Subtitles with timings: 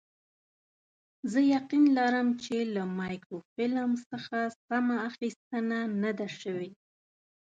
[1.31, 6.69] زه یقین لرم چې له مایکروفیلم څخه سمه اخیستنه نه ده شوې.